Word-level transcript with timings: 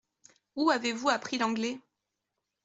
Où 0.55 0.71
avez-vous 0.71 1.09
appris 1.09 1.37
l’anglais? 1.37 1.79